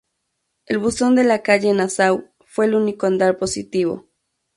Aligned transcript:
El 0.65 0.79
buzón 0.79 1.13
de 1.15 1.23
la 1.23 1.43
calle 1.43 1.71
Nassau 1.75 2.31
fue 2.43 2.65
el 2.65 2.73
único 2.73 3.05
en 3.05 3.19
dar 3.19 3.37
positivo. 3.37 4.07